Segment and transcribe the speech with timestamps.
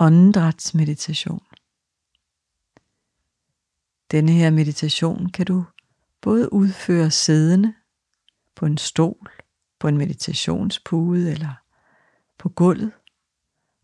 [0.00, 1.42] åndedrætsmeditation.
[4.10, 5.64] Denne her meditation kan du
[6.20, 7.74] både udføre siddende
[8.54, 9.30] på en stol,
[9.78, 11.54] på en meditationspude eller
[12.38, 12.92] på gulvet.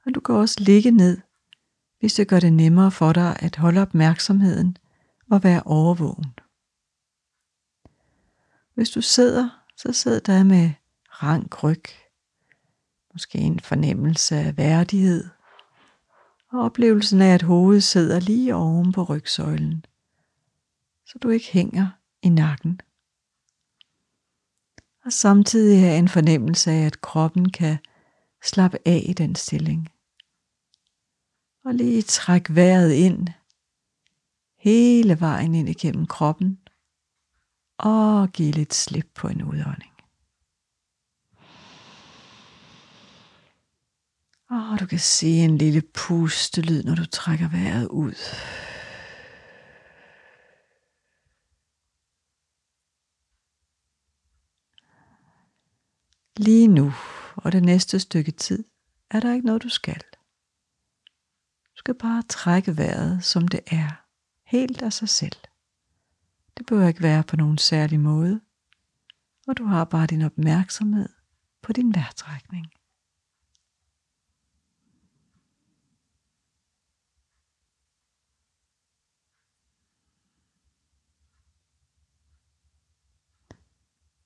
[0.07, 1.21] Og du kan også ligge ned,
[2.01, 4.77] hvis det gør det nemmere for dig at holde opmærksomheden
[5.31, 6.35] og være overvågen.
[8.75, 10.71] Hvis du sidder, så sid der med
[11.11, 11.83] rank ryg,
[13.13, 15.29] måske en fornemmelse af værdighed,
[16.55, 19.85] og oplevelsen af, at hovedet sidder lige oven på rygsøjlen,
[21.07, 21.89] så du ikke hænger
[22.23, 22.81] i nakken.
[25.05, 27.79] Og samtidig have en fornemmelse af, at kroppen kan
[28.43, 29.89] slappe af i den stilling.
[31.65, 33.29] Og lige træk vejret ind,
[34.59, 36.59] hele vejen ind igennem kroppen,
[37.79, 39.94] og give lidt slip på en udånding.
[44.51, 48.15] Og du kan se en lille pustelyd, når du trækker vejret ud.
[56.37, 56.93] Lige nu
[57.37, 58.65] og det næste stykke tid
[59.11, 60.03] er der ikke noget, du skal.
[61.65, 64.05] Du skal bare trække vejret, som det er,
[64.45, 65.37] helt af sig selv.
[66.59, 68.41] Det behøver ikke være på nogen særlig måde,
[69.47, 71.09] og du har bare din opmærksomhed
[71.63, 72.67] på din vejrtrækning.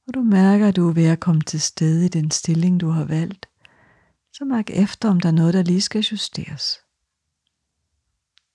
[0.08, 2.88] Og du mærker, at du er ved at komme til stede i den stilling, du
[2.88, 3.48] har valgt.
[4.32, 6.78] Så mærk efter, om der er noget, der lige skal justeres.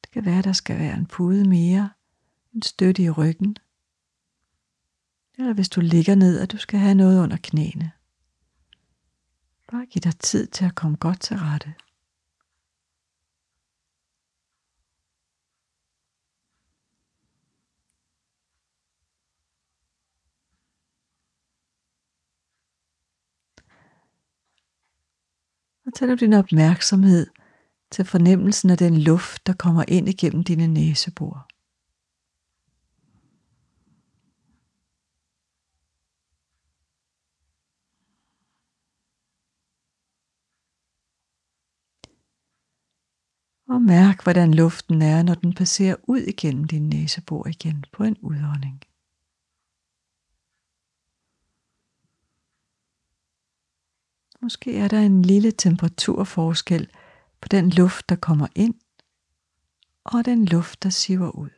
[0.01, 1.89] Det kan være, at der skal være en pude mere,
[2.53, 3.57] en støtte i ryggen.
[5.37, 7.91] Eller hvis du ligger ned, at du skal have noget under knæene.
[9.71, 11.73] Bare giv dig tid til at komme godt til rette.
[25.95, 27.27] Tag nu din opmærksomhed
[27.91, 31.47] til fornemmelsen af den luft, der kommer ind igennem dine næsebor.
[43.67, 48.17] Og mærk, hvordan luften er, når den passerer ud igennem din næsebor igen på en
[48.21, 48.81] udånding.
[54.43, 56.89] Måske er der en lille temperaturforskel
[57.41, 58.75] på den luft, der kommer ind,
[60.03, 61.49] og den luft, der siver ud.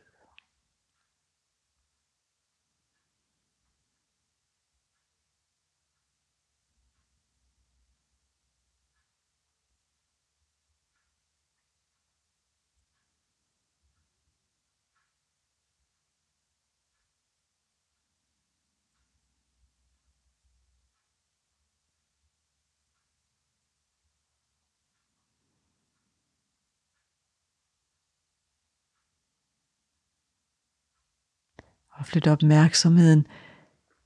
[31.98, 33.26] Og flyt opmærksomheden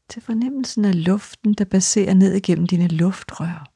[0.08, 3.70] til fornemmelsen af luften, der baserer ned igennem dine luftrør.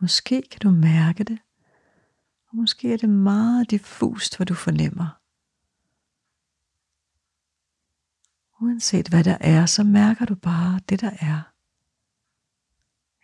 [0.00, 1.38] Måske kan du mærke det,
[2.48, 5.20] og måske er det meget diffust, hvad du fornemmer.
[8.60, 11.52] Uanset hvad der er, så mærker du bare det, der er.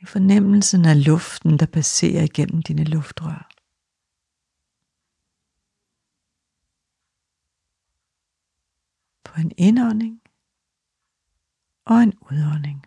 [0.03, 3.52] I fornemmelsen af luften, der passerer igennem dine luftrør.
[9.33, 10.21] På en indånding
[11.85, 12.87] og en udånding.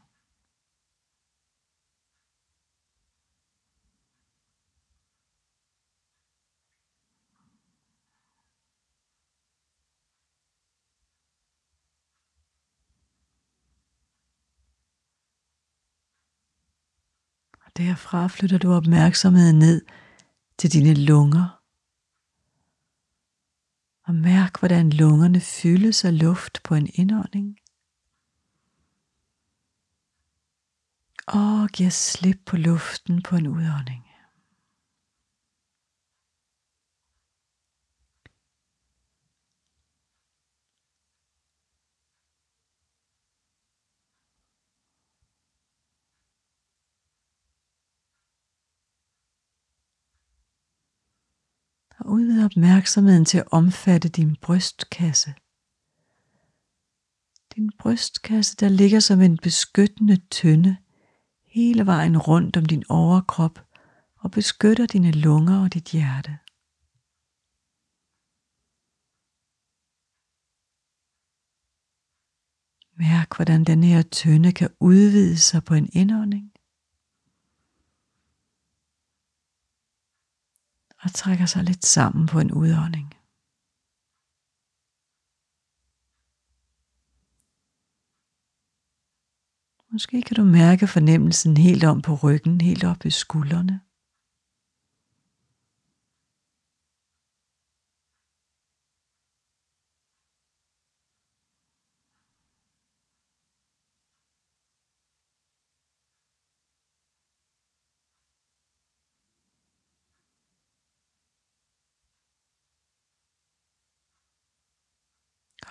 [17.77, 19.85] Derfra flytter du opmærksomheden ned
[20.57, 21.54] til dine lunger
[24.05, 27.57] og mærk, hvordan lungerne fyldes af luft på en indånding.
[31.27, 34.04] Og giver slip på luften på en udånding.
[52.05, 55.33] Og udvid opmærksomheden til at omfatte din brystkasse.
[57.55, 60.77] Din brystkasse, der ligger som en beskyttende tynde
[61.45, 63.59] hele vejen rundt om din overkrop
[64.15, 66.37] og beskytter dine lunger og dit hjerte.
[72.97, 76.54] Mærk, hvordan den her tynde kan udvide sig på en indånding.
[81.05, 83.13] Og trækker sig lidt sammen på en udånding.
[89.91, 93.81] Måske kan du mærke fornemmelsen helt om på ryggen, helt op i skuldrene.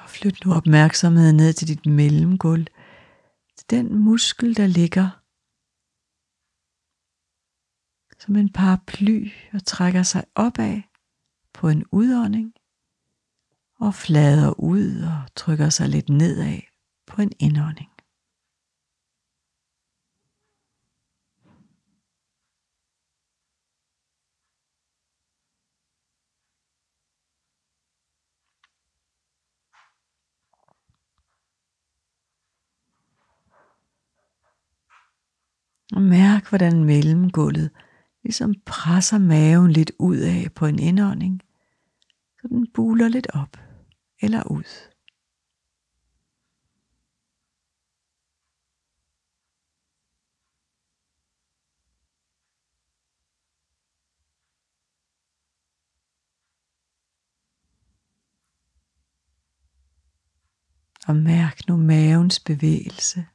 [0.04, 2.66] Og flyt nu opmærksomheden ned til dit mellemgulv
[3.70, 5.10] den muskel, der ligger
[8.18, 10.82] som en paraply og trækker sig opad
[11.52, 12.54] på en udånding
[13.80, 16.60] og flader ud og trykker sig lidt nedad
[17.06, 17.93] på en indånding.
[35.94, 37.70] Og mærk, hvordan mellemgulvet
[38.22, 41.42] ligesom presser maven lidt ud af på en indånding,
[42.40, 43.56] så den buler lidt op
[44.22, 44.64] eller ud.
[61.08, 63.26] Og mærk nu mavens bevægelse.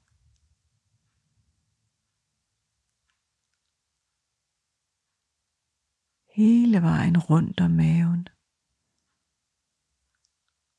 [6.39, 8.27] Hele vejen rundt om maven.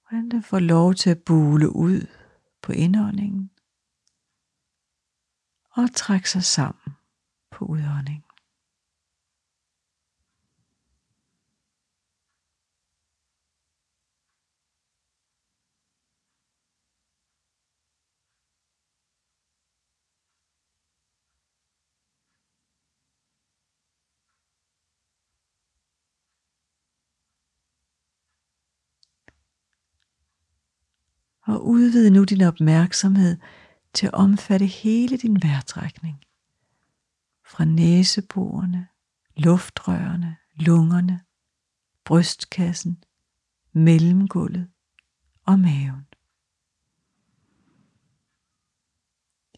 [0.00, 2.06] Hvordan den får lov til at bule ud
[2.62, 3.50] på indåndingen
[5.70, 6.96] og trække sig sammen
[7.50, 8.29] på udåndingen.
[31.50, 33.36] Og udvid nu din opmærksomhed
[33.92, 36.24] til at omfatte hele din vejrtrækning.
[37.44, 38.88] Fra næseborene,
[39.36, 41.20] luftrørene, lungerne,
[42.04, 43.04] brystkassen,
[43.72, 44.68] mellemgulvet
[45.46, 46.06] og maven.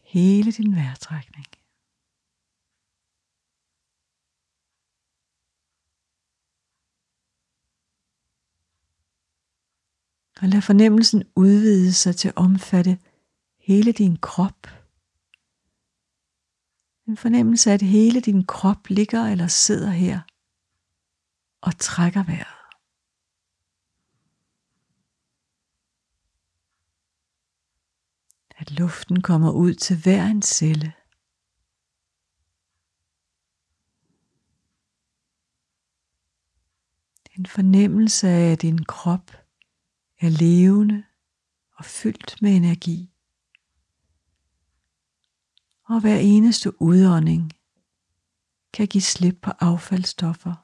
[0.03, 1.45] Hele din vejrtrækning.
[10.41, 12.99] Og lad fornemmelsen udvide sig til at omfatte
[13.57, 14.67] hele din krop.
[17.07, 20.21] En fornemmelse af, at hele din krop ligger eller sidder her
[21.61, 22.47] og trækker vejret.
[28.57, 30.93] At luften kommer ud til hver en celle.
[37.37, 39.42] En fornemmelse af, at din krop
[40.23, 41.03] er levende
[41.77, 43.09] og fyldt med energi.
[45.83, 47.51] Og hver eneste udånding
[48.73, 50.55] kan give slip på affaldsstoffer.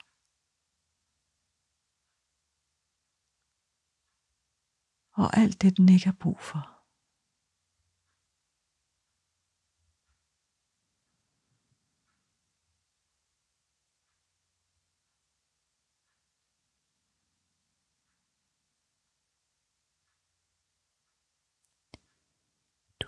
[5.21, 6.68] Og alt det, den ikke har brug for.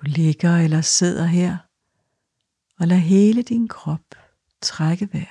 [0.02, 1.58] Du ligger eller sidder her,
[2.80, 4.16] og lad hele din krop
[4.62, 5.28] trække vejret.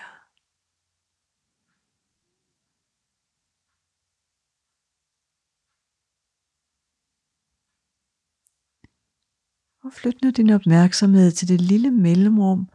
[9.85, 12.69] Og flyt nu din opmærksomhed til det lille mellemrum,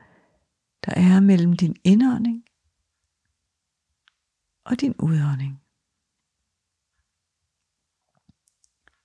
[0.86, 2.46] der er mellem din indånding
[4.64, 5.62] og din udånding.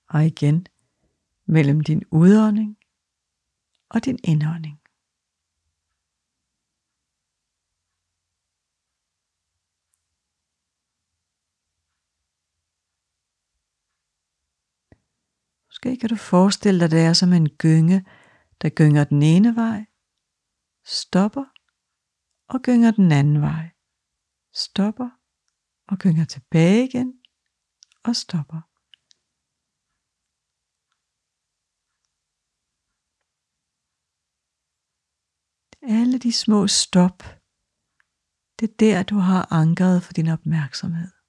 [0.09, 0.67] Og igen
[1.45, 2.80] mellem din udånding
[3.93, 4.77] og din indånding.
[15.69, 18.05] Måske kan du forestille dig, at det er som en gynge,
[18.61, 19.85] der gynger den ene vej,
[20.85, 21.45] stopper
[22.47, 23.69] og gynger den anden vej.
[24.53, 25.09] stopper
[25.87, 27.19] og gynger tilbage igen
[28.03, 28.70] og stopper.
[35.83, 37.23] Alle de små stop,
[38.59, 41.20] det er der, du har ankeret for din opmærksomhed.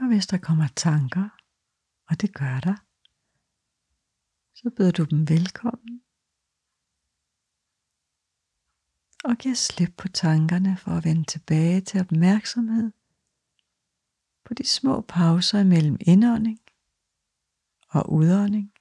[0.00, 1.28] Og hvis der kommer tanker,
[2.08, 2.76] og det gør der,
[4.54, 6.02] så byder du dem velkommen.
[9.24, 12.92] Og giver slip på tankerne for at vende tilbage til opmærksomhed
[14.44, 16.60] på de små pauser imellem indånding
[17.88, 18.72] og udånding,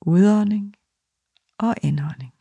[0.00, 0.76] udånding
[1.58, 2.36] og indånding.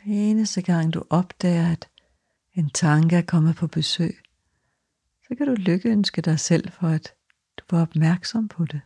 [0.11, 1.89] eneste gang du opdager, at
[2.53, 4.23] en tanke er kommet på besøg,
[5.27, 7.13] så kan du lykkeønske dig selv for, at
[7.57, 8.81] du var opmærksom på det.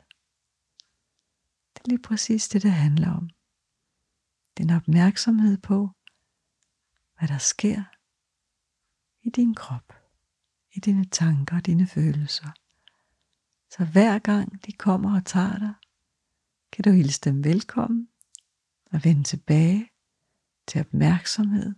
[1.73, 3.29] Det er lige præcis det, det handler om.
[4.57, 5.89] Den opmærksomhed på,
[7.17, 7.83] hvad der sker
[9.21, 9.93] i din krop,
[10.75, 12.49] i dine tanker og dine følelser.
[13.71, 15.73] Så hver gang de kommer og tager dig,
[16.71, 18.09] kan du hilse dem velkommen
[18.91, 19.89] og vende tilbage
[20.67, 21.75] til opmærksomhed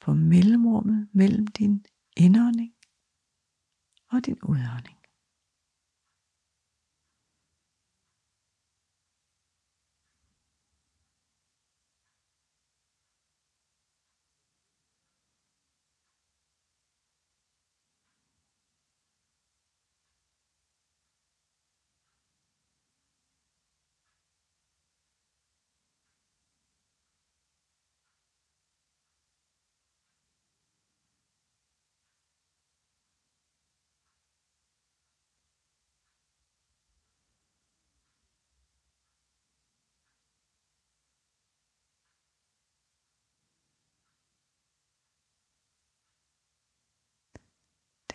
[0.00, 2.72] på mellemrummet mellem din indånding
[4.10, 4.97] og din udånding.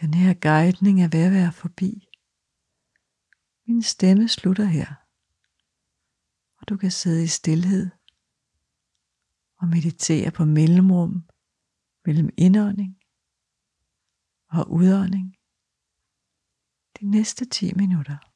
[0.03, 2.07] Den her guidning er ved at være forbi.
[3.67, 4.89] Min stemme slutter her,
[6.59, 7.89] og du kan sidde i stillhed
[9.57, 11.29] og meditere på mellemrum
[12.05, 12.99] mellem indånding
[14.49, 15.35] og udånding
[16.99, 18.32] de næste 10 minutter.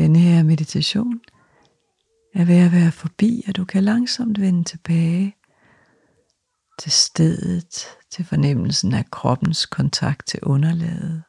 [0.00, 1.20] Denne her meditation
[2.34, 5.36] er ved at være forbi, og du kan langsomt vende tilbage
[6.78, 11.22] til stedet, til fornemmelsen af kroppens kontakt til underlaget,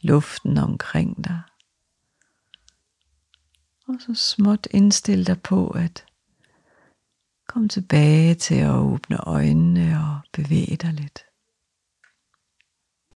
[0.00, 1.40] luften omkring dig.
[3.88, 6.04] Og så småt indstil dig på at
[7.48, 11.27] komme tilbage til at åbne øjnene og bevæge dig lidt.